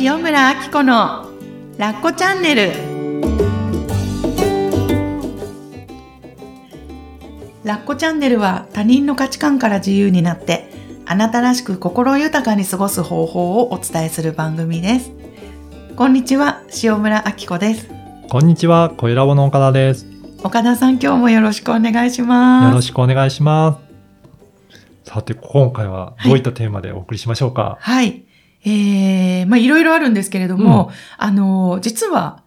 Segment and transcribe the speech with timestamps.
[0.00, 1.30] 塩村あき子の
[1.78, 2.72] ラッコチャンネル
[7.64, 10.70] ラッコチャンネルは他人の価値観から自由になって
[11.06, 15.12] あなたらしく心豊かに過ごす方法をお伝えする番組です
[15.96, 17.88] こんにちは塩村あき子です
[18.28, 20.06] こんにちは、小ラボの岡田です。
[20.42, 23.78] 岡田さん今日もよろしくお願いしますよろしくお願いしま
[25.04, 25.10] す。
[25.10, 27.76] さて、今回はどういったテーマでお送りしましょうか？
[27.80, 28.24] はい。
[28.64, 32.42] えー、まあいろいろあるんですけれども、あの、実は、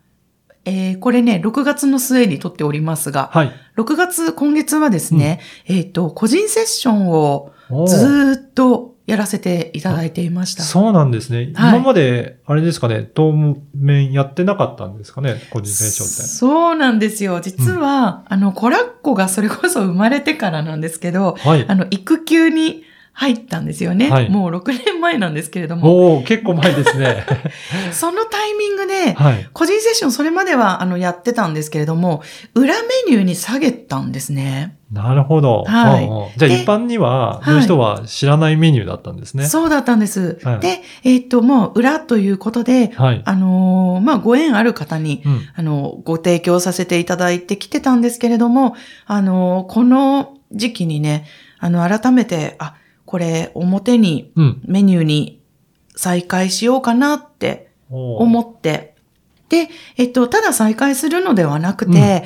[0.65, 3.51] えー、これね、6月の末に撮っておりますが、はい。
[3.77, 7.51] 6月、今月はですね、えっ、と、個人セッションを
[7.87, 10.63] ずーっとやらせていただいていました。
[10.63, 11.53] そうなんですね。
[11.55, 16.29] はい今まで、あれですかね、当面やってなかったんですかね、個人選手って。
[16.29, 17.39] そうなんですよ。
[17.39, 21.75] 実は、あの、コラッコがそれこそ生まれてからなんですけど、はいあ。
[21.75, 22.83] の、育休に
[23.19, 24.11] 入ったんですよね。
[24.11, 27.25] はいもう6年前なんですけれども、おお結構前ですね。
[27.91, 29.49] そのタイミングで、はい。
[29.53, 32.21] 個人セッションそれまではあのやってたんですけれども、
[32.53, 34.77] 裏メニューに下げたんですね。
[34.91, 35.63] なるほど。
[35.65, 39.45] はいじゃあで一般には、はいの人は知らないメニューだったんですね。
[39.45, 40.37] そうだったんです。
[40.43, 43.21] はいで、えっと、もう裏ということで、はい。
[43.25, 45.41] あのーまあ、ご縁ある方に、うん。
[45.55, 48.75] あの、ご提供させていただいてきてたんですけれども、
[49.07, 51.25] あのーこの時期にね、
[51.57, 52.75] あの、改めて、あ、
[53.07, 54.61] これ、表に、うん。
[54.65, 55.41] メニューに
[55.95, 58.95] 再開しようかなって思って、
[59.49, 62.25] で、えっと、ただ再開するのではなくて、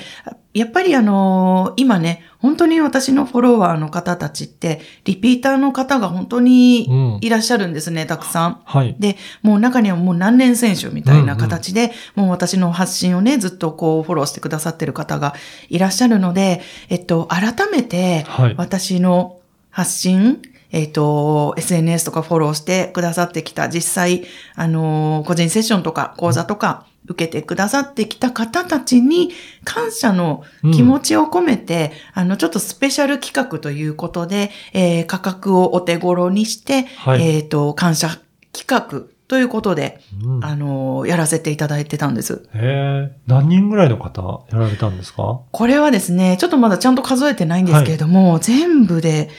[0.54, 7.20] やっぱりあの今ね、本当に私のフォロワーの方たちって、リピーターの方が本当にうん。
[7.22, 8.62] いらっしゃるんですね、たくさん。
[8.66, 8.96] はい。
[8.98, 15.36] で、もう中にはもう何年選手みたいな形で、もう私の発信をね、ずっとこうフォローしてくださってる方が
[15.70, 18.56] いらっしゃるので、えっと、改めて、はい。
[18.58, 20.42] 私の発信、
[20.72, 24.24] えっ、と、SNS とかフォローしてくださってきた、実際、
[24.56, 29.32] あのー個人セッションとか講座とか受けてくださってきた方たちに
[29.66, 30.44] 感謝の
[30.74, 37.22] 気持ちを込めて、あの、ちょっとスペシャル企画ということで、えー価格をお手頃にして、はい。
[37.38, 38.10] えっ、と、感謝
[38.54, 40.46] 企画ということで、うん。
[40.46, 42.48] あのーやらせていただいてたんです。
[42.54, 45.42] へえ、何人ぐらいの方やられたんですか？
[45.52, 49.30] これはですね、ちょっとまだちゃんと数えてないんですけれども、全部で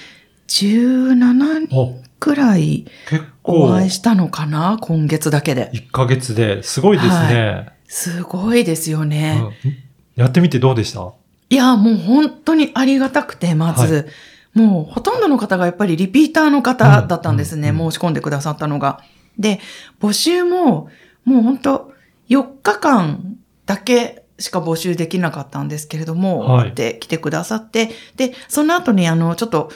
[0.53, 4.77] 17人お、くらい結お構、会いしたのかな？
[4.83, 5.71] 今月だけで。
[5.73, 6.63] 1ヶ月で。
[6.63, 7.71] すごいですね。
[7.89, 9.43] すごいですよね。
[9.65, 9.77] うん。
[10.15, 11.11] やってみてどうでした？
[11.49, 14.09] いや、もう本当にありがたくて、まず、
[14.53, 17.71] もうほとんどの方がやっぱりリピーターの方だったんですね。
[17.71, 17.77] うん。
[17.77, 17.85] うん。
[17.87, 17.93] うん。
[17.93, 19.03] 申し込んでくださったのが。
[19.39, 19.59] で、
[20.01, 20.91] 募集も、
[21.25, 21.93] もう本当
[22.29, 26.75] 4日間だけしか募集できなかったんですけれども、はい。
[26.75, 29.71] で来てくださって、で、その後にあの、ちょっと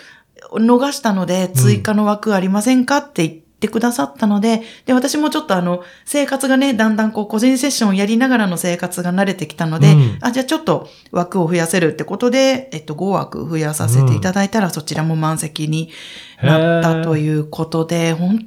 [0.52, 10.18] 逃したので追加の枠ありませんかって言ってくださったので、で、私もちょっとあの、生活がね、だんだんこう、個人セッションをやりながらの生活が慣れてきたので、うん。
[10.20, 15.90] あ、じゃあちょっと枠を増やせるってことで、えっと、5枠増やさせていただいたら、そちらも満席に
[16.42, 18.46] なったということで、本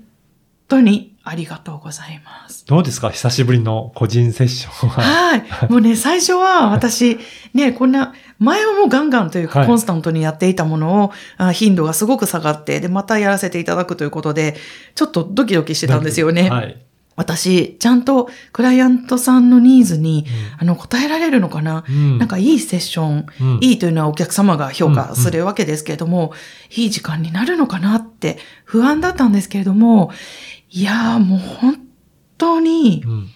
[0.67, 2.65] 当にありがとうございます。
[2.65, 3.11] どうですか？
[3.11, 5.01] 久しぶりの個人セッションは。
[5.01, 5.43] はい。
[5.69, 7.19] もうね、最初は私、
[7.53, 14.55] ね、こんな、前はもうガンガンというか、はいコンスタントにやっていたものを、あ頻度がすごく下がって、で、またやらせていただくということで、
[14.95, 16.49] ちょっとドキドキしてたんですよね。
[16.49, 16.77] はい。
[17.15, 20.25] 私、ちゃんとクライアントさんのニーズに、
[20.57, 26.31] あの、答えられるのかな、うんなんかいいセッション、うんいいというのはお客様が評価するわけですけれども、
[26.77, 30.11] いい時間になるのかなって不安だったんですけれども、
[30.71, 31.79] いやーもう本
[32.37, 33.27] 当にうん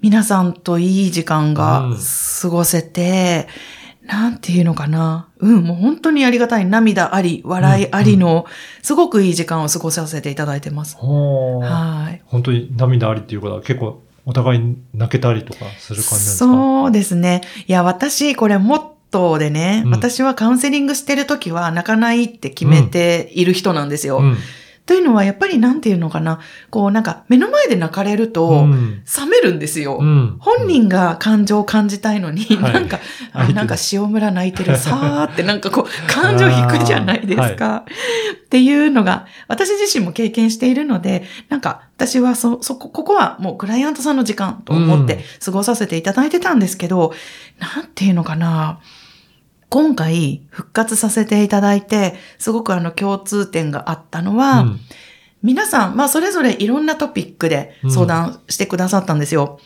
[0.00, 1.96] 皆さんといい時間がうん
[2.40, 3.48] 過ごせて、
[4.04, 5.28] なんていうのかな。
[5.40, 8.46] うん、もう本当にありがたい涙あり、笑いありの、
[8.80, 10.96] すごくいい時間を過ごさせていただいてます。
[10.96, 11.68] ほー
[12.04, 12.22] はい。
[12.26, 16.44] 本当に涙ありっていうことは結構お互い泣けたりとかする感じなんですか？
[16.44, 17.40] そうですね。
[17.66, 24.18] いや、私、これモットーでね、うん私はカウンセリングしてるときは泣かないって決めている人なんですよ。
[24.18, 24.36] うん
[24.88, 26.40] というのは、やっぱりなんていうのかな。
[26.70, 29.98] こう、なんか、目の前で泣かれると、うん冷めるんですよ。
[30.00, 32.98] うん本人が感情を感じたいのに、はいなんか、
[33.34, 37.84] あ相手がなんか塩村泣いてる、 さーってなんかこう、感情引くじゃないですか。
[38.46, 47.12] っていうのが、私自身も経験しているので、なんか、私はそ、そこ、ここはもうクライアントさんの時間と思って過ごさせていただいてたんですけど、
[47.58, 48.80] なんていうのかな。
[49.70, 54.80] 今回復活させていただいて、すごくあの共通点があったのは、うん
[55.42, 59.60] 皆さん、まあ、それぞれいろんなトピックで相談してくださったんですよ。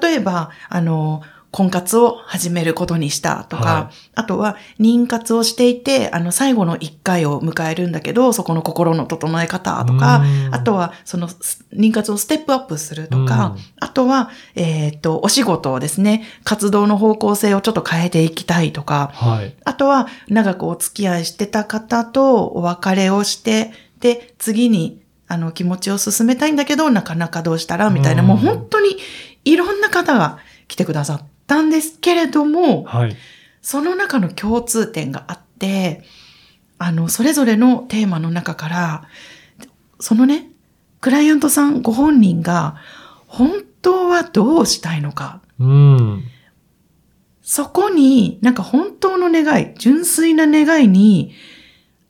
[0.00, 10.54] 例えば、あの、婚活を始めることにしたとか、はあとは妊活をしていて、あの最後の1回を迎えるんだけど、そこの心の整え方とか、うん。
[10.54, 13.62] あとはそのす妊活をステップアップするとか、うん。
[13.80, 19.54] あとは、えっ、と、お仕事をですね、活動の方向性をちょっと変えていきたいとか、はい。
[19.64, 28.28] あとは長くお付き合いしてた方とお別れをして、で、次にあの気持ちを進めたいんだけど、なかなかどうしたらみたいな、うん。
[28.28, 28.98] もう本当に
[29.46, 33.16] いろんな方が来てくださったんですけれども、はい。
[33.60, 36.04] その中の共通点があって、
[36.78, 39.08] あの、それぞれのテーマの中から、
[39.98, 40.50] そのね、
[41.00, 42.76] クライアントさんご本人が
[43.26, 46.24] 本当はどうしたいのか、うん。
[47.42, 51.32] そこになんか本当の願い、純粋な願いに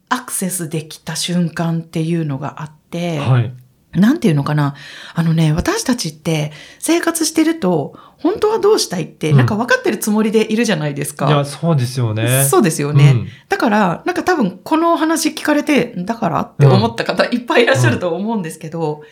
[0.08, 3.52] アクセスできた瞬間っていうのがあって、はい。
[3.92, 4.74] なんていうのかな。
[5.14, 11.28] あのね、私たちって生活してると、本当はどうしたいって、うんなんか分かってるつもりでいるじゃないですか。
[11.28, 12.44] いや、そうですよね。
[12.44, 13.12] そうですよね。
[13.12, 19.02] うんだから、なんか多分このお話聞かれて、だからって思った方いっぱいいらっしゃると思うんですけど、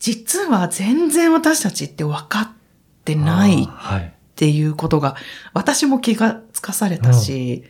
[0.00, 2.48] 実は全然私たちって分かっ
[3.04, 3.64] てない。
[3.64, 5.16] っていうことが、
[5.54, 7.64] 私も気がつかされたし、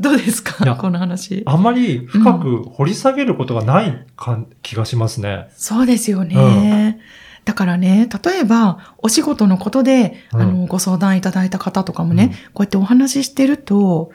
[0.00, 0.76] どうですか？
[0.76, 1.42] この話。
[1.46, 5.48] あんまり深く掘り下げることがないかん気がしますね。
[5.54, 6.98] そうですよね。
[7.44, 14.12] だからね、例えば、お仕事のことで、うんあの、ご相談いただいた方とかもね、うんこうやってお話ししてると、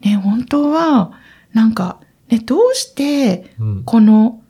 [0.00, 1.12] ね、本当は、
[1.52, 3.84] なんか、ね、どうして、うん。
[3.84, 4.42] この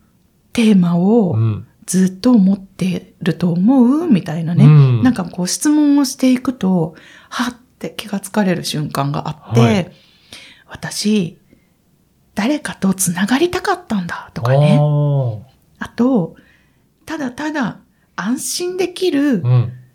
[0.52, 1.66] テーマうをん。
[1.86, 4.06] ずっと思ってると思う？
[4.08, 4.66] みたいなね。
[4.66, 6.94] うんなんかこう質問をしていくと、
[7.30, 9.92] はって気がつかれる瞬間があって、はい
[10.66, 11.38] 私、
[12.34, 14.78] 誰かと繋がりたかったんだとかね。
[14.78, 15.38] あ
[15.78, 16.36] あと、
[17.06, 17.78] ただただ
[18.20, 19.42] 安心できる。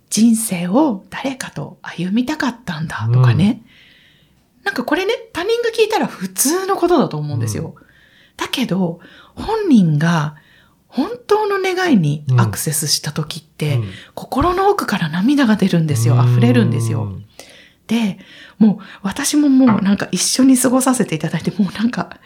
[0.10, 3.64] 人生を誰かと歩みたかったんだとかね。
[4.64, 7.74] なんかこれね、他人が聞いたら普通のことだと思うんですよ。
[8.38, 9.00] だけど、
[9.36, 10.36] 本人が
[10.88, 13.84] 本当の願いにアクセスした時って、うん
[14.14, 16.16] 心の奥から涙が出るんですよ。
[16.24, 17.06] 溢れるんですよ。
[17.06, 17.26] うん
[17.88, 18.18] で、
[18.60, 22.18] もう私ももうなんか一緒に過ごさせていただいて、もうなんか、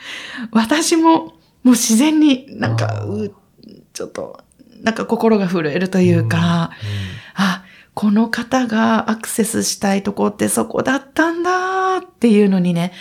[0.52, 1.34] 私もも
[1.66, 3.06] う自然になんか、
[3.92, 4.40] ちょっと、
[4.82, 6.72] なんか心が震えるというか、
[7.36, 7.64] あ、
[7.98, 12.94] この方がアクセスしたいとこってそこだったんだっていうのにね、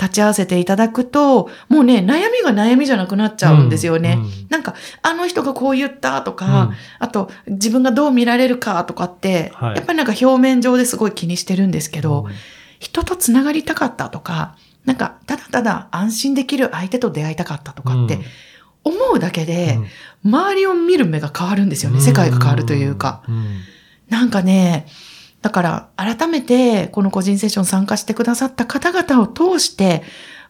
[0.00, 4.14] 立ち会わせていただくと、もうね、悩みが悩みじゃなくなっちゃうんですよね。
[4.16, 4.24] うん。
[4.24, 6.70] うんなんか、あの人がこう言ったとか、
[7.00, 9.74] あと、自分がどう見られるかとかって、はい。
[9.74, 12.32] やっぱりなんか表面上ですごい気にしてるんですけど、うん。
[12.78, 14.54] 人と繋がりたかったとか、
[14.84, 18.20] なんか、ただただ安心できる相手と出会いたかったとかって、
[18.84, 19.78] 思うだけで、
[20.24, 22.00] 周りを見る目が変わるんですよね。
[22.00, 23.22] 世界が変わるというか。。
[23.28, 23.60] ん
[24.08, 24.86] なんかね、
[25.42, 30.02] だから改めてこの個人セッション参加してくださった方々を通して、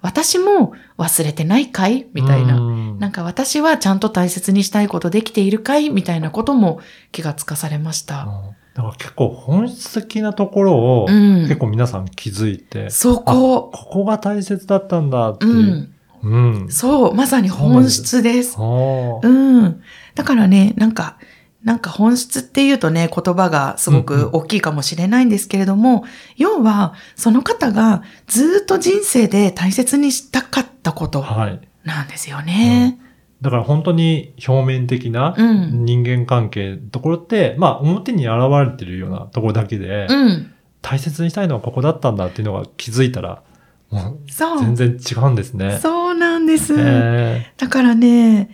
[0.03, 2.07] 私も忘れてないかい？
[2.13, 2.57] みたいな。
[2.59, 5.91] うんなんか私はちゃんと大切にしたいことできているかい？
[5.91, 8.29] みたいなことも気がつかされました。
[8.75, 13.71] だから結構本質的なところを、うん結構皆さん気づいて、そあこ。
[13.73, 15.75] ここが大切だったんだってういう。
[15.75, 15.94] ん。
[16.25, 16.69] うん。
[16.71, 18.56] そう、まさに本質です。
[18.59, 19.82] うん。
[20.15, 21.19] だからね、なんか、
[21.62, 26.05] なんか本質っていうとね、言葉がすごく大きいかもしれないんですけれども、
[26.37, 31.61] 要は、その方がずっと人生で大切にしたかったことはい。
[31.85, 32.99] なんですよね。
[33.41, 38.37] だから本当に表面的なうん人間関係のところって、まあ表に現
[38.71, 40.50] れてるようなところだけで、うん。
[40.83, 43.43] 大切にしたいのはここだったんだっていうのが気づいたら、
[43.91, 44.61] もうそう。
[44.61, 45.79] 全然違うんですね。
[45.81, 46.75] そうなんです。
[46.76, 48.50] へだからね、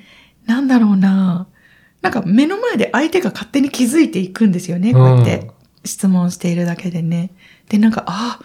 [0.47, 1.47] なんだろうな。
[2.03, 4.91] なんか目の前で相手が勝手に気づいていくんですよね。
[4.91, 5.51] ーこうやって
[5.85, 7.31] 質問しているだけでね。
[7.69, 8.41] で、なんか、あ、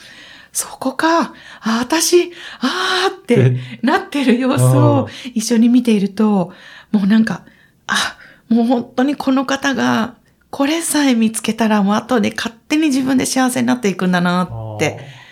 [0.51, 1.33] そこか。
[1.61, 6.53] あ、私、あーってでなってる様子を一緒に見ていると、
[6.91, 7.43] もうなんか、
[7.87, 10.15] あ、もう本当にこの方が、
[10.49, 15.24] これさえ見つけたらもう後で勝手に自分で幸せになっていくんだなって。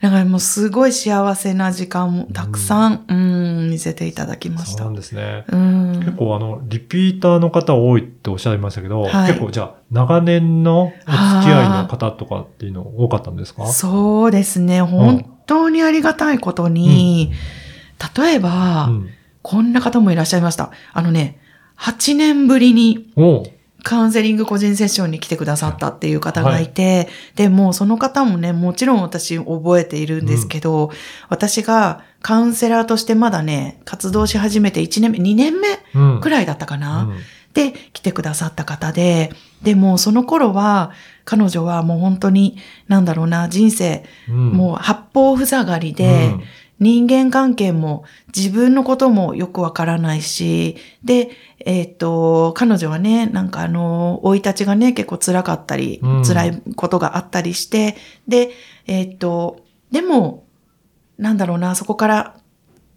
[0.00, 4.94] だからもうすごい幸せな時間もたくさん、うん、見せていただきましたそうなん。
[4.94, 5.44] ですね。
[5.48, 5.92] うん。
[5.98, 13.66] 結構あの、リピーターの方多いっておっしゃいましたけど、はい結構じゃあ、長年のお付き合いの方とかっていうの多かったんですか？
[13.66, 14.82] そうですね。
[14.82, 17.32] 本当にありがたいことに、
[18.16, 19.08] 例えば、うん。
[19.42, 20.70] こんな方もいらっしゃいました。
[20.92, 21.38] あのね、
[21.78, 23.10] 8年ぶりに
[23.84, 30.90] カウンセリング個人セッションに来てくださったっていう方がいて、で、もうその方もね、もちろん私覚えているんですけど、
[31.28, 36.20] 私がカウンセラーとしてまだね、活動し始めて1年目、2年目うん。
[36.20, 37.04] くらいだったかな。
[37.04, 37.18] うん。
[37.54, 39.32] で来てくださった方で、
[39.62, 40.92] でもその頃は
[41.24, 42.58] 彼女はもう本当に、
[42.88, 44.50] なんだろうな、人生、うん。
[44.52, 46.42] もう八方塞がりで、うん
[46.80, 48.04] 人間関係も
[48.34, 51.30] 自分のこともよくわからないし、で、
[51.60, 57.96] えっ、と、彼女はね、なんかあの、生い立ちがね、結構辛かったり、うん辛いことがあったりして、
[58.28, 58.50] で、
[58.86, 60.44] えっ、と、でも、
[61.18, 62.36] なんだろうな、そこから、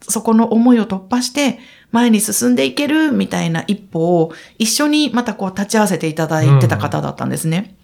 [0.01, 1.59] そこの思いを突破して、
[1.91, 7.75] 前に進んでいけるみたいな一歩を一緒にまたこう立ち会わせていただいてた方だったんですね。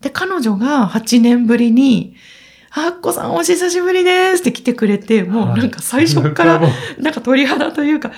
[0.00, 2.14] で、彼女が8年ぶりに、
[2.76, 6.60] あっこさんお久しぶりですって来てくれて、もうなんか最初から
[6.98, 8.12] なんか鳥肌というか、あ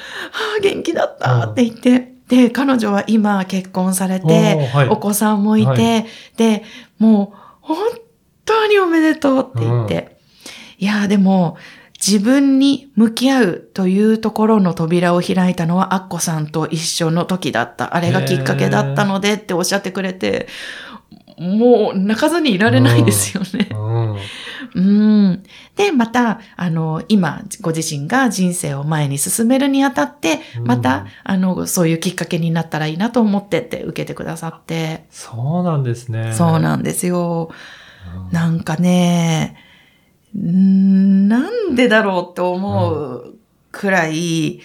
[0.58, 6.04] あ、元気だったって言って、で、彼女は今結婚されおて、お子さんもいて、は
[6.38, 6.64] で、
[6.98, 7.76] もう本
[8.46, 10.16] 当におめでとうって言って、
[10.78, 11.58] いやーでも、
[11.98, 17.96] 自分に向き合うというところの扉を開いたのはアッコさんと一緒の時だった。
[17.96, 20.46] あれがきっかけだったのでっておっしゃってくれて、
[21.38, 23.69] もう泣かずにいられないですよね。
[23.73, 24.16] うん
[24.75, 25.43] うん。
[25.76, 36.33] で、また、あの、今、ご自身が人生を前に進めるにあたって、また、うんあの、そういうきっかけになったらいいなと思ってって受けてくださって、そうなんですね。
[36.33, 37.50] そうなんですよ。
[37.50, 39.57] うんなんかね、
[40.35, 43.35] なんでだろうって思う
[43.73, 44.61] くらい、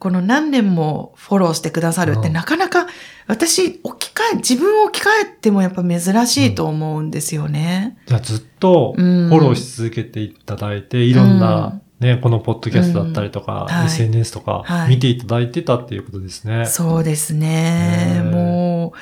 [0.00, 2.32] この何年もフォローしてくださるってうん。
[2.32, 2.86] なかなか
[3.26, 7.98] 私置き換え、自分を置き換えてもやっぱ珍しいと思うんですよね。
[8.06, 9.30] じゃあずっとフうん。
[9.30, 13.74] ォローし続けていただいて、いろんな、ね、このポッドキャストだったりとか、うん。
[13.74, 13.86] はい。
[13.86, 14.88] SNS とかはい。
[14.88, 16.64] 見ていただいてたっていうことですね。
[16.64, 18.22] そうですね。
[18.24, 18.94] も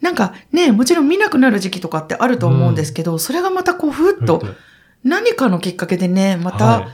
[0.00, 4.42] う、なんかね、もちろん見なくなる時期とかってあると思うんですけど、それがまたこうふっと。
[5.04, 6.88] 何かのきっかけでね、またはい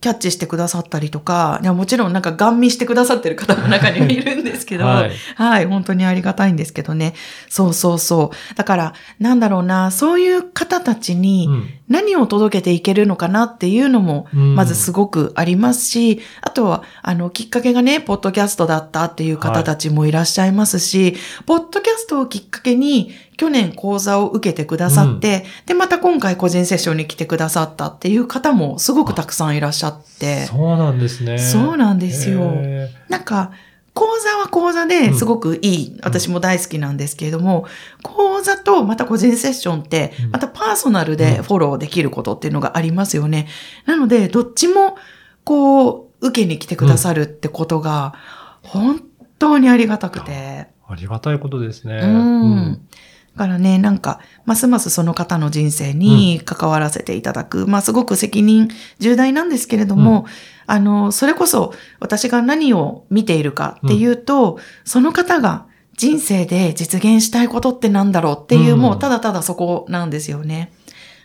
[0.00, 7.14] キャッチしてくださったりとか、いやもちろんなんかガン見してくださってる方も中にはいるんですけど、ははいい、本当にありがたいんですけどね。
[7.48, 8.54] そうそうそう。
[8.54, 14.54] だから、なんだろうな、そういう方たちにうん何を届けていけるのかなっていうのも、うん。
[14.54, 21.16] まずすごくありますし、あとは、あの、きっかけがね、ポッドキャストだったっていう方たちもいらっしゃいますし、
[21.46, 31.38] ポッドキャストをきっかけに、去年講座を受けてくださって、で、また今回個人セッションに来てくださったっていう方もすごくたくさんいらっしゃって、そうなんですね。
[31.38, 32.50] そうなんですよ。
[32.56, 33.52] へなんか、
[33.98, 37.66] 講座は講座ですごくいい、私も大好きなんですけれども、
[38.04, 43.48] 講座とまた個人セッションってうん、またパーソナルでフォローできることっていうのがありますよね。
[43.86, 44.96] なので、どっちも、
[45.42, 48.14] こう、受けに来てくださるってことが、
[48.62, 49.02] 本
[49.40, 50.30] 当にありがたくて。
[50.30, 51.98] ーありがたいことですね。
[52.00, 52.88] うん。
[53.36, 57.66] だからね、なんか、ますますその方の人生に関わらせていただく。
[57.66, 58.68] まあ、すごく責任
[59.00, 60.26] 重大なんですけれども、
[60.70, 68.80] あの、それこそ私が何を見ているかっていうと、その方が人生で実現したいことってなんだろうっていう、うん。
[68.80, 70.70] もうただただそこなんですよね。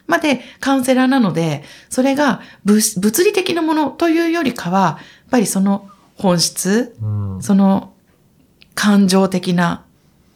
[0.08, 4.98] まあで、カウンセラーなので、それが物物理的なものというよりかは、や
[5.28, 7.44] っぱりその本質、うん。
[7.44, 7.92] その
[8.76, 9.84] 感情的な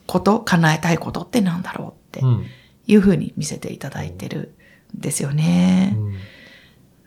[0.05, 2.45] こと、叶えたいことってなんだろうってうん。
[2.87, 4.53] いうふうに見せていただいてる
[4.97, 5.95] んですよね。
[5.97, 6.13] うん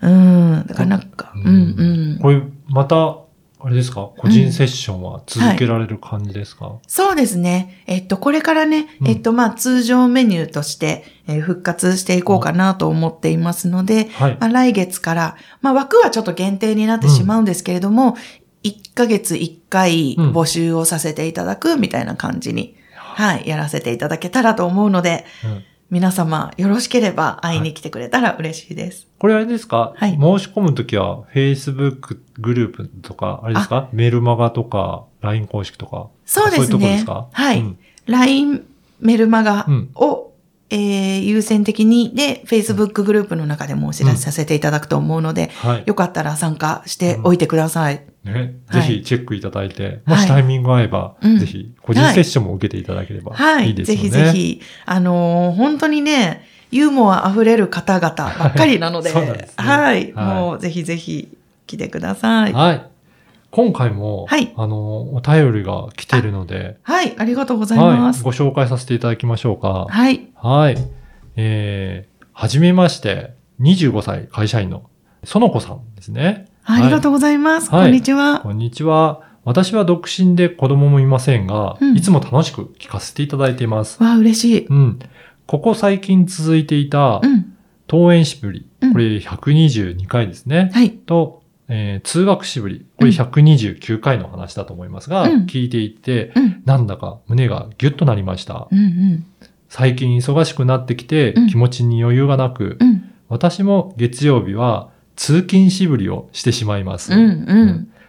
[0.03, 0.65] うん。
[0.67, 2.19] だからなんか、ううんんうん。
[2.21, 3.17] これ、また、
[3.63, 4.09] あれですか？
[4.17, 7.83] 個人セッションは続けられる感じですか、そうですね。
[7.87, 9.09] えっと、これからね、うん。
[9.09, 14.39] えっと、まあ、通常メニューとして、えー復活していこうかなと思っていますので、はい。
[14.41, 18.17] まあ、来月から、まあ、枠はちょっと限定になってしまうんですけれども、
[18.65, 20.33] 1ヶ月1回うん。
[20.33, 29.09] 募集をさせていただくみたいな感じに、はい、やらせていただけたらと思うので、うん皆様よろしければ会いに来てくれたら嬉しいです。
[29.19, 30.13] これあれですか、はい。
[30.13, 33.89] 申し込むときは Facebook グループとか、あれですか？
[33.93, 36.09] メールマガとか、LINE 公式とか。
[36.25, 36.67] そうですね。
[36.69, 37.27] そういうとこですか？
[37.33, 37.61] はい。
[37.61, 37.79] うん。
[38.07, 38.65] LINE
[39.01, 39.91] メルマガうん。
[39.97, 40.30] を、
[40.71, 45.83] えー優先的に、で、Facebook グループの中でもお知らせさせていただくと思うので、はい。
[45.87, 48.03] よかったら参加しておいてください。
[48.25, 48.39] ね、は
[48.81, 53.71] いぜひチェックいただいて、もしタイミングが合えば、うんぜひ個人セッションも受けていただければはいい。
[53.71, 54.03] いですよね。
[54.03, 60.13] ぜひぜひ、あのー本当にね、ユーモア溢れる方々ばっかりなので、 はいねはい。
[60.13, 61.29] はいもうぜひぜひ
[61.67, 62.53] 来てください。
[62.53, 62.90] はい。
[63.51, 68.23] 今回も、はいあの、お便りが来ているので、はい、ありがとうございはいま、す。
[68.23, 69.87] ご紹介させていただきましょうか。
[69.89, 70.29] はい。
[70.37, 70.77] はい。
[71.37, 74.89] えー、はじめまして、25歳会社員の
[75.25, 76.47] 園子さんですね。
[76.65, 77.71] ありがとうございます。
[77.71, 78.41] はいこんにちは。
[78.41, 79.23] こんにちは。
[79.45, 84.03] 私は独身で子供もいませんが、うんいつも楽しく聞かせていただいています。
[84.03, 84.67] わあ、嬉しい。
[84.67, 84.99] うん。
[85.47, 87.55] ここ最近続いていたう、ん。
[87.89, 88.93] 登園しぶりうん。
[88.93, 90.71] これ122回ですね。
[90.73, 90.93] はい。
[90.93, 91.40] と、
[91.73, 96.63] えー通学しぶり、これ129回の話だと思いますが、うん聞いていて、うん。
[96.67, 98.69] なんだか胸がギュッとなりました。
[98.71, 99.27] うんうん。
[99.69, 103.11] 最近忙しくなってきてうん気持ちに余裕がなく、うん。
[103.29, 107.13] 私も月曜日は通勤しぶりをしてしまいます。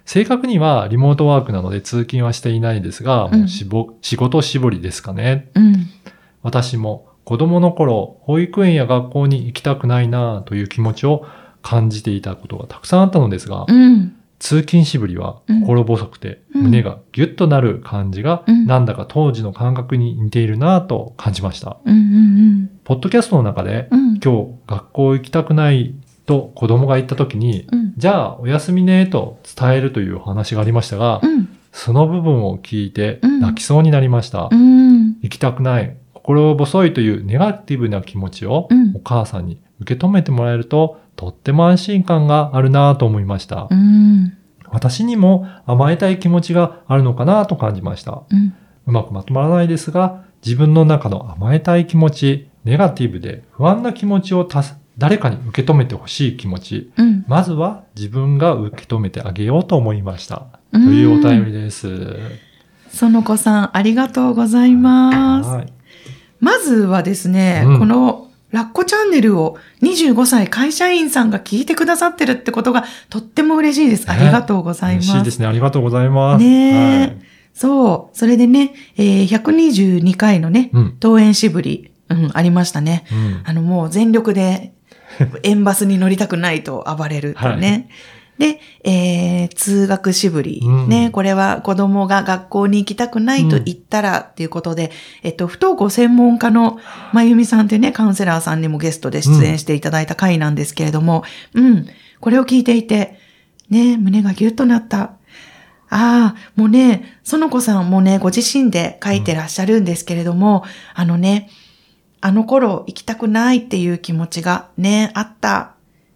[0.06, 5.50] 正確にはリモートワークなので通勤はしていないですが、うんもうしぼ仕事しぼりですかね。
[5.53, 5.75] うん。
[6.41, 11.25] 私も子供の頃、保育園や学校に行きたくないなぁという気持ちを
[11.62, 14.15] 感じていたことがたくさんあったのですが、うん。
[14.39, 21.77] 通勤しぶりは心細くてうん胸がギュッとなる感じが、うんなんだか当時の感覚に似ているなぁと感じました。
[21.86, 24.20] うんうんポッドキャストの中で、うん。
[24.20, 25.94] 今日学校行きたくない
[26.25, 27.94] と子供が言った時に、うん。
[27.98, 31.58] じゃあお休みねと伝えるというお話がありましたが、うん。
[31.72, 34.50] その部分を聞いてうん泣きそうになりました。
[34.51, 35.20] うん。
[35.22, 43.68] 行きたくない、心細いというネガティブな気持ちをうんお母さんに受け止めてもらえると、とっても安心感があるなぁと思いました。
[43.70, 44.36] うん。
[44.70, 48.24] 私にも甘えたい気持ちがあるのかなと感じました。
[48.32, 48.56] うん。
[48.88, 54.50] うまくまとまらないですが、自分の中の甘えたい気持ち、ネガティブで不安な気持ちを
[54.98, 57.24] 誰かに受け止めてほしい気持ち、うん。
[57.28, 60.38] まずは自分が受け止めてあげようと思いました。
[60.38, 62.18] とうんいうお便りです。
[62.90, 65.50] その子さん、ありがとうございます。
[65.51, 65.74] はい。
[66.40, 74.10] まずはですね、うんこのラッコチャンネルを25歳会社員さんが聞いてくださってるってことがとっても嬉しいです。
[74.10, 75.05] ありがとうございます。
[75.05, 75.48] 嬉しいですね。
[75.48, 76.43] ありがとうございます。
[76.43, 77.17] ねえはい
[77.53, 78.17] そう。
[78.17, 80.98] それでね、えー122回のね、うん。
[81.01, 83.05] 登園しぶり、うん、ありましたね。
[83.12, 83.41] うん。
[83.43, 84.74] あの、もう全力で、
[85.43, 87.89] 円バスに乗りたくないと暴れるってね。
[88.41, 96.79] で、えー通学しぶり、うんね、これは子供が学校に行きたくないと言ったらっていうことで、えっと、不登校専門家の
[97.13, 101.88] まゆみさんっていうね、カウンセラーさんにもゲストで出演していただいた回なんですけれども、うん、
[102.19, 103.19] これを聞いていて、
[103.69, 105.13] ね、胸がギュッとなった。
[105.89, 110.63] ああ、もうね、園子さんもね、ご自身で書いてらっしゃるんですけれども、
[110.95, 111.50] あのね、
[112.21, 115.75] あの頃行きたくないっていう気持ちがね、あった。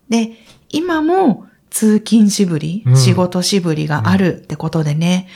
[0.09, 0.31] で、
[0.69, 5.27] 今も通勤しぶり、うん仕事しぶりがあるってことでね、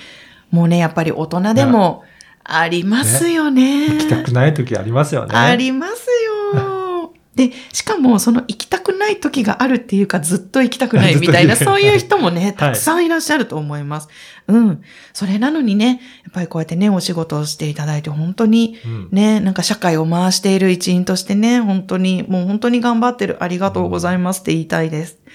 [0.51, 2.05] もうね、やっぱり大人でも
[2.46, 3.89] ありますよね。
[3.89, 5.36] 行きたくない時ありますよね。
[5.36, 6.08] あります
[6.54, 7.13] よ。
[7.36, 14.08] で、しかもその行きたくない時があるっていうかずっと行きたくない みたいな、そういう人もね、たくさんいらっしゃると思います。
[14.47, 14.82] うん。
[15.13, 19.08] それなのにね、やっぱりこうやってね、お仕事をしていただいて本当にうん。
[19.12, 25.17] ね、なんか社会を回している一員としてね、本当に、もう本当に頑張ってる、ありがとうございますって言いたいです。
[25.17, 25.32] うん。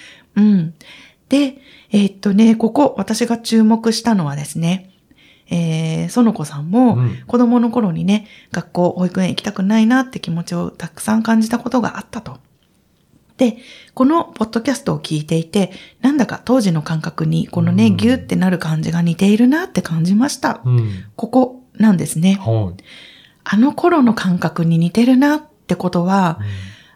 [1.28, 1.58] で、
[1.90, 4.90] えーっとね、ここ、私が注目したのはですね、
[5.50, 12.38] えー、園子さんも、うん子供の頃にね、学校、保育園行きたくないなって気持ちをたくさん感じたことがあったと。
[13.36, 13.58] で、
[13.94, 20.60] このポッドキャストを聞いていて、なんだか当時の感覚に、このね、うんギュってなる感じが似ているなって感じました。
[20.64, 21.04] うん。
[21.16, 22.38] ここなんですね。
[22.40, 22.82] はい。
[23.44, 26.38] あの頃の感覚に似てるなってことは、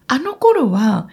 [0.06, 1.08] あの頃は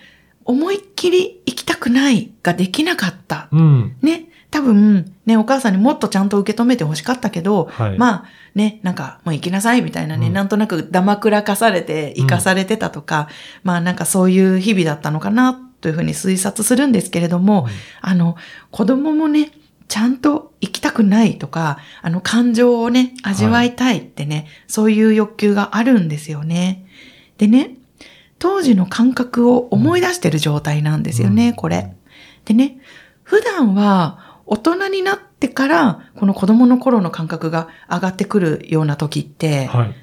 [0.45, 3.49] 思いっきり行きたくないができなかった。
[3.51, 3.95] うん。
[4.01, 4.29] ね。
[4.51, 7.97] 多分、ね、お母さんにもっとちゃんと受け止めてほしかったけど、はい。
[7.97, 13.27] まあね、なんか、もう行きなさいみたいなね、うんなんとなくダマくらかされて行かされてたとか、
[13.63, 17.67] まあなんかそういう日々だったのかなというふうに推察するんですけれども、
[18.01, 18.37] あの、
[18.71, 19.51] 子供もね、
[19.87, 26.87] ちゃんと行きたくないとか、あの感情をね、味わいたいってね、そういう欲求があるんですよね。
[27.37, 27.75] でね、
[28.45, 31.95] 当時の感覚を思い出してる状態なんですよね、うんこれ。
[32.45, 32.77] でね、
[33.23, 39.95] 普段は大人になってから、この子供の頃の感覚が上がってくるような時って、はい。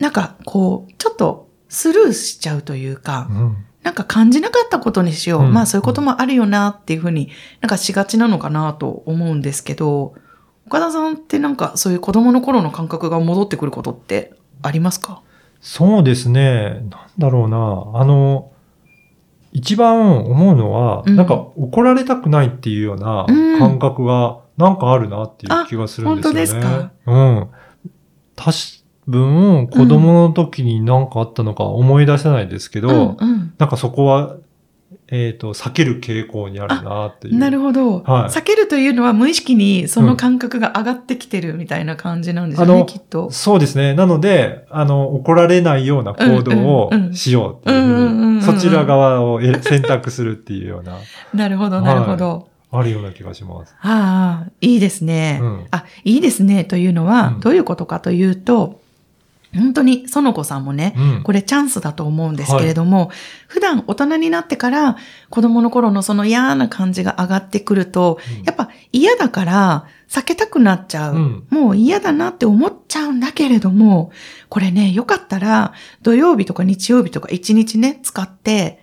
[0.00, 3.56] なんかこう、ちょっとスルーしちゃうというか、うん。
[3.84, 5.42] なんか感じなかったことにしよう。
[5.42, 10.14] うんまあそういうこともあるよなっていうふうになんかしがちなのかなと思うんですけど、
[10.66, 15.22] 岡田さんってなんかそういう子供の頃の感覚が戻ってくることってありますか？
[15.66, 16.82] そうですね。
[16.90, 17.56] なんだろうな。
[17.98, 18.52] あの、
[19.52, 26.32] 一番思うのは、うんなんか怒られたくないっていうようなうん感覚がなんかあるなっていう気がするんですよね。
[26.32, 26.92] あ本当ですか？
[27.06, 27.48] うん。
[28.36, 28.52] 多
[29.06, 34.36] 分、子供の時に何かあったのか思い出せないですけど、うんうんなんかそこは、
[35.08, 37.38] えっ、と、避ける傾向にあるなっていう。
[37.38, 43.30] なるほど、はい避けるというのは無意識にその感覚が上がってきてるみたいな感じなんですよね、あのきっと。
[43.30, 43.94] そうですね。
[43.94, 50.98] なので、あの、怒られないような行動をうんうんうんしようっていうふうんうんうんううんに、そちら側をえ選択するっていうような、
[51.34, 52.48] なるほど、なるほど。
[52.70, 53.74] あるような気がします。
[53.80, 55.38] ああ、いいですね。
[55.40, 58.80] うんあ、いいですねというのは、うんどういうことかというと、
[59.54, 61.22] 本当に園子さんもね、うん。
[61.22, 63.10] これチャンスだと思うんですけれども、
[63.48, 64.96] 普段大人になってから
[65.30, 71.14] 子供の頃のその嫌な感じが上がってくると、やっぱ嫌だから避けたくなっちゃう。
[71.14, 74.10] うんもう嫌だなって思っちゃうんだけれども、
[74.48, 78.82] これね、よかったら土曜日とか日曜日とか一日ね、使って、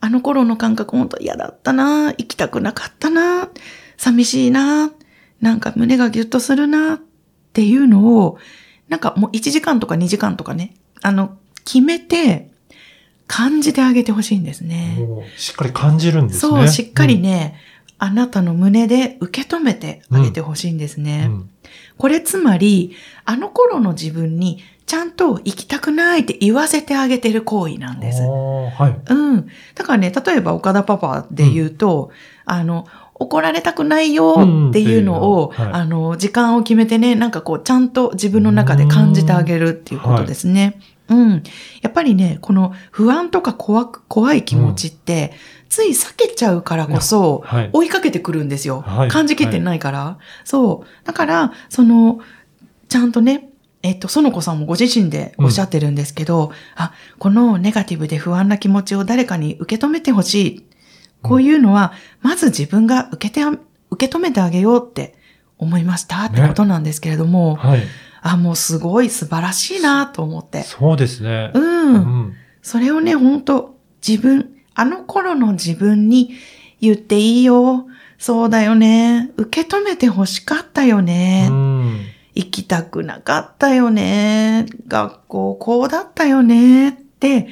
[0.00, 3.48] あの頃の感覚本当嫌だったな、行きたくなかったな、
[3.96, 4.90] 寂しいな、
[5.40, 7.00] なんか胸がギュッとするなっ
[7.52, 8.38] ていうのを、
[8.90, 12.50] なんかもう1時間とか2時間とかね、あの、決めて
[13.26, 14.98] 感じてあげてほしいんですね。
[15.36, 16.40] しっかり感じるんですね。
[16.40, 17.56] そう、しっかりね、
[17.98, 21.04] あなたの胸で受け止めてあげてほしいんですうん。
[21.04, 21.28] ね。
[21.30, 21.50] うん
[22.00, 28.22] これつまり、あの頃の自分にちゃんと行きたくないって言わせてあげてる行為なんです。
[28.22, 29.12] はい。
[29.12, 29.48] うん。
[29.74, 32.10] だからね、例えば岡田パパで言うと、
[32.46, 32.86] あの、
[33.20, 34.36] 怒られたくないよ
[34.70, 40.80] っていうのを、うんうあの、時間を決めてね、なんかこう、ちゃんと自分の中で感じてあげるっていうことですね。
[41.08, 41.42] うん。
[41.82, 45.32] やっぱりね、この不安とか怖く、怖い気持ちって、
[45.68, 47.70] つい避けちゃうからこそ、はい。
[47.74, 48.80] 追いかけてくるんですよ。
[48.80, 50.18] はい感じきってないから。
[50.44, 51.06] そう。
[51.06, 52.20] だから、その、
[52.88, 53.50] ちゃんとね、
[53.82, 60.66] えっと、園子さんもご自身でおっしゃってるんですけど、あ、このネガティブで不安な気持ちを誰かに受け止めてほしい。
[61.22, 63.52] こういうのは、まず自分が受けてあ、
[63.90, 65.14] 受け止めてあげようって
[65.58, 67.82] 思いましたってことなんですけれども、はい。
[68.22, 70.62] あ、もうすごい素晴らしいなと思って。
[70.62, 71.50] そうですね。
[71.54, 71.94] うん。
[71.94, 72.34] うん。
[72.62, 76.30] それをね、ほんと、自分、あの頃の自分に
[76.80, 77.86] 言っていいよ。
[78.18, 79.30] そうだよね。
[79.36, 81.48] 受け止めて欲しかったよね。
[81.50, 82.00] うん。
[82.34, 84.66] 行きたくなかったよね。
[84.88, 86.90] 学校こうだったよね。
[86.90, 87.48] って、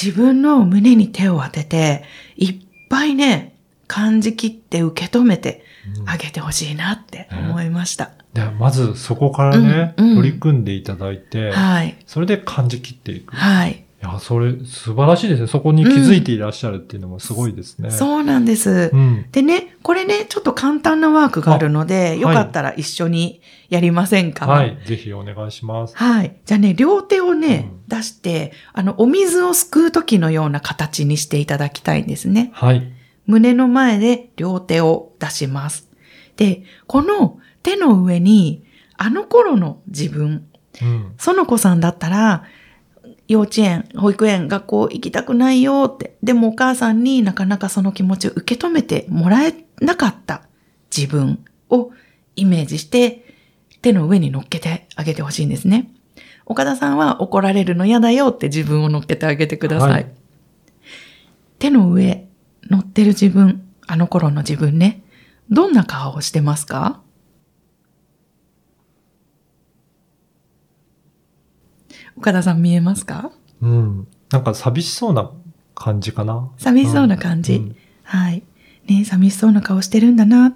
[0.00, 2.04] 自分の胸に手を当てて、
[2.36, 5.64] いっぱいね、感じきって受け止めて
[6.00, 8.10] うんあげてほしいなって思いました。
[8.34, 11.96] ではまずそこからね、うんうん取り組んでいただいて、はい。
[12.06, 13.34] それで感じ切っていく。
[13.34, 13.84] いはい。
[14.00, 15.48] や、それ素晴らしいですね。
[15.48, 17.90] そこに気づいていらっしゃるっていうのもすごいですね。
[17.90, 18.90] そうなんです。
[18.92, 19.26] うん。
[19.32, 24.46] でね、これね、ちょっと簡単なワークがあるので、いよかったら一緒にやりませんか？
[24.46, 24.78] はい。
[24.84, 25.96] ぜひお願いします。
[25.96, 26.36] はい。
[26.44, 32.50] じゃあね、両手をね、うん出して、あの、お水をすくう時のような形にしていただきたいんですね。
[32.52, 32.92] はい。
[33.24, 35.88] 胸の前で両手を出します。
[36.36, 38.62] で、この手の上に、
[38.98, 40.46] あの頃の自分、
[40.82, 41.14] うん。
[41.16, 42.44] その子さんだったら、
[43.28, 46.16] 幼稚園、保育園、学校行きたくないよって。
[46.22, 50.42] でもお母さんになかなかその気持ちを受け止めてもらえなかった
[50.94, 51.92] 自分を
[52.34, 53.34] イメージして
[53.82, 55.90] 手の上に乗っけてあげてほしいんですね。
[56.46, 59.90] 岡田さんは怒られるの嫌だよって自分を乗っけてあげてください。
[59.90, 60.12] はい
[61.58, 62.28] 手の上
[62.70, 65.02] 乗ってる自分、あの頃の自分ね。
[65.50, 67.00] どんな顔をしてますか？
[72.18, 73.30] 岡田さん見えますか？
[73.60, 74.08] うん。
[74.30, 75.30] なんか寂しそうな
[75.76, 76.50] 感じかな。
[76.58, 77.54] 寂しそうな感じ？
[77.56, 78.42] うんはい。
[78.86, 80.52] ね寂しそうな顔してるんだな。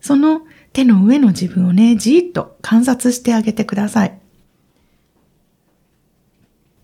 [0.00, 0.42] その
[0.74, 4.18] 手の上の自分をね、じーっと観察してあげてください。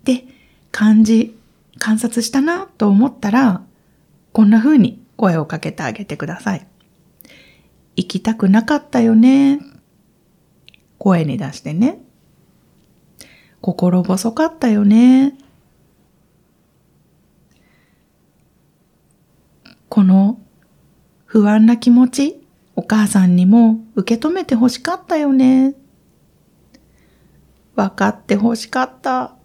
[0.05, 0.25] で、
[0.71, 1.37] 感じ、
[1.79, 3.63] 観察したなと思ったら、
[4.33, 6.67] こんな風に声をかけてあげてください。
[7.97, 9.61] 行きたくなかったよね。
[10.97, 12.01] 声に出してね。
[13.63, 15.35] 心細かったよね。
[19.89, 20.41] この
[21.25, 25.75] 不安な気持ち、お母さんにも受け止めて欲しかったよね。
[27.77, 29.37] 分かって欲しかった。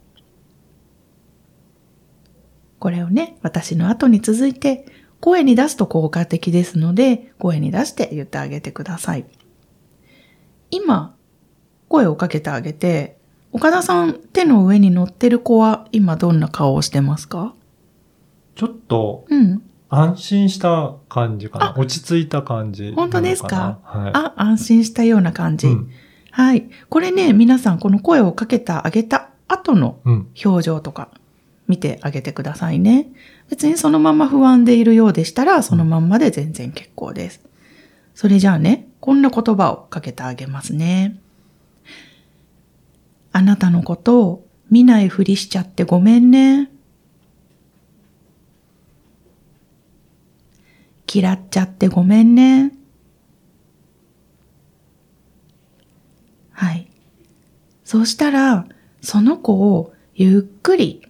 [2.80, 4.86] これをね、私の後に続いて、
[5.19, 9.25] 声に出すと効果的ですので、声に出して言ってあげてください。
[10.71, 11.15] 今、
[11.88, 13.16] 声をかけてあげて、
[13.58, 17.56] 岡田さん手の上に乗ってる子は今どんな顔をしてますか？
[18.54, 19.63] ちょっとうん。
[19.89, 21.76] 安心した感じかなあ。
[21.76, 22.93] 落ち着いた感じ。
[22.96, 23.80] 本当ですか？
[23.84, 24.12] はい。
[24.13, 25.65] あ、安心したような感じ。
[25.65, 25.89] うん。
[26.30, 26.70] はい。
[26.89, 30.28] これね、皆さんこの声をかけてあげた後のうん。
[30.46, 31.10] 表情とか
[31.67, 33.08] 見てあげてくださいね。
[33.50, 37.41] 別にそのまま不安でいるようでしたら、そのまんまで全然結構です。
[38.13, 41.20] それじゃあね、こんな言葉をかけてあげますね。
[43.38, 46.71] あなたのことを見ないふりしちゃってごめんね。
[51.13, 52.73] 嫌っちゃってごめんね。
[56.52, 56.89] はい。
[57.84, 58.65] そうしたら、
[59.02, 61.08] その子をゆっくり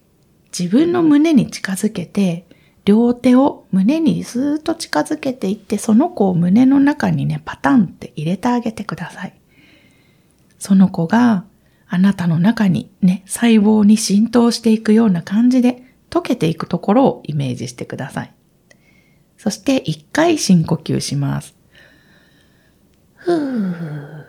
[0.52, 2.46] 自分の胸に近づけて、
[2.84, 9.34] 両手を胸にスーッと近づけていって、その子を胸の中にね、パタンって入れてあげてください。
[10.60, 11.46] その子が
[11.90, 18.34] あなたの中にね、細胞に浸透していくような感じで溶けていくところをイメージしてください。
[19.38, 21.56] そして一回深呼吸します。
[23.16, 24.26] ふー。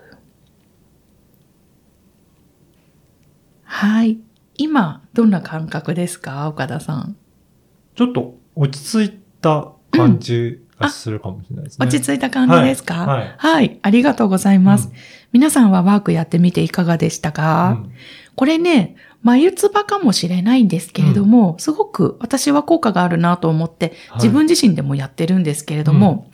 [3.65, 4.19] はい。
[4.57, 7.17] 今、どんな感覚ですか岡田さん？
[7.95, 11.87] ちょっと落ち着いた感じがするかもしれないですね。
[11.87, 13.79] 落ち着いた感じですか、はい、はい、はい。
[13.83, 14.95] ありがとうございます、うん、
[15.33, 17.93] 皆さんはワークやってみていかがでしたか、うん、
[18.35, 26.31] これね、眉唾かもしれないんですけれども、うん、すごく私は効果があるなと思って、自分自身でもやってるんですけれども、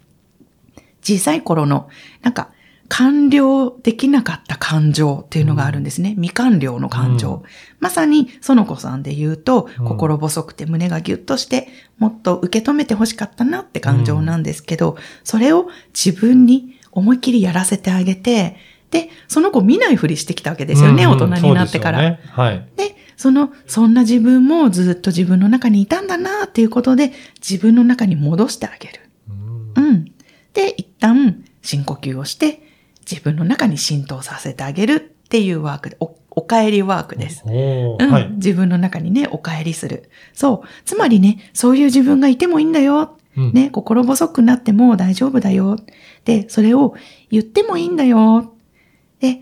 [1.03, 1.89] 小さい頃の、
[2.23, 2.51] なんか、
[2.89, 6.11] 完了できなかった感情っていうのがあるんですね。
[6.11, 7.35] うん、未完了の感情。
[7.35, 7.43] うん、
[7.81, 11.69] まさに、園子さんで言うと、うん、心細くて胸がギュッとして、
[11.99, 18.57] もっと受け止めて欲しかったなって感情なんですけど、それを自分に思いっきりやらせてあげて、
[18.91, 21.99] で、その子見ないふりしてきたわけですよね、大人になってから。
[21.99, 22.69] ね、はい。
[22.77, 29.01] で、その、そんな自分もずっと自分の中にいたんだなっていうことで、自分の中に戻してあげる。
[29.77, 30.05] うん。
[30.53, 32.64] で、一旦深呼吸をして、
[33.11, 37.45] 自分の中に浸透させてあげるっていうワークで、おお帰りワークです。
[37.47, 40.11] うんはい、自分の中にね、お帰りする。
[40.33, 40.69] そう。
[40.85, 43.19] つまりね、そういう自分がいてもいいんだよ。
[43.37, 45.77] うん、ね、心細くなっても大丈夫だよ。
[46.25, 46.95] で、それを
[47.31, 48.55] 言ってもいいんだよ。
[49.21, 49.41] で、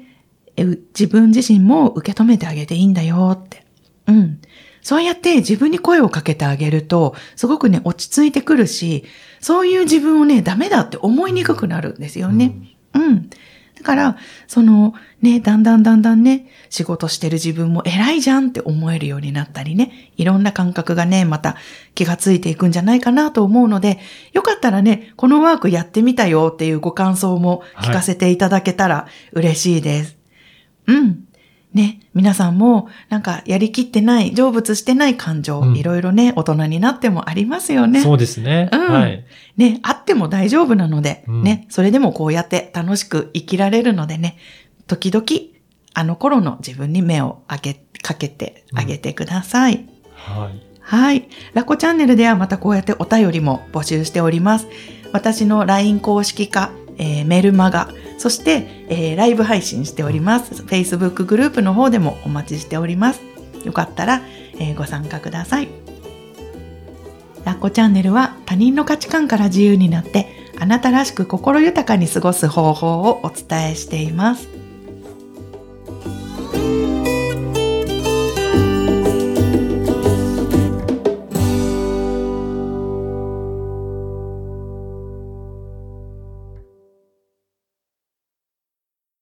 [0.57, 3.65] 自分自身も受け止めてあげていいんだよって。
[4.07, 4.41] うん。
[4.83, 9.05] そうやって自分に声をかけてあげると、すごくね、落ち着いてくるし、
[9.41, 12.55] そういう自分をね、ダメだって思いにくくなるんですよね。
[12.93, 13.31] うん、うん
[13.77, 21.57] だから、そのね、だんだんだんだんね、仕事してる自分も偉いじゃんって思えるようになったりね、いろんな感覚がね、また
[21.95, 23.99] 気がついていくんじゃないかなと思うので、
[24.33, 30.17] よかったらね、このワークやってみたよっていうご感想も聞かせていただけたら嬉しいです。
[30.87, 31.25] はい、うん。
[31.75, 38.03] ね、皆さんもなんかやりきってない、成仏してない感情、いろいろね、大人になってもありますよね。
[38.03, 38.69] そうですね。
[38.73, 38.93] うん。
[38.93, 39.25] はい。
[39.57, 44.37] ね、あっても大丈夫なので、うん、ね、それでもこうやって楽しく生きられるのでね、
[44.87, 45.25] 時々、
[45.95, 49.77] あの頃の自分に目をあげ、かけてあげてください。
[49.77, 50.73] うん、はい。
[50.81, 51.29] はい。
[51.55, 54.67] ラコチャンネルではまたこうやってお便りも募集しております。
[55.13, 60.63] 私の LINE 公式化、えー、メルマガ、そして、えー、ライブ配信しております。
[60.63, 63.21] Facebook グループの方でもお待ちしております。
[63.65, 64.23] よかったら、
[64.59, 65.69] えー、ご参加ください。
[67.45, 70.29] ラッコチャンネルは他人の価値観から自由になって
[70.61, 74.62] あなたらしく心豊かに過ごす方法をお伝えしています。